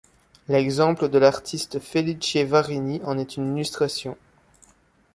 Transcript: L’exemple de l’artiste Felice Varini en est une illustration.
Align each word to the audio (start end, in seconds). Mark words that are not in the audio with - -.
L’exemple 0.47 1.09
de 1.09 1.19
l’artiste 1.19 1.77
Felice 1.79 2.37
Varini 2.37 3.01
en 3.03 3.19
est 3.19 3.37
une 3.37 3.55
illustration. 3.55 4.17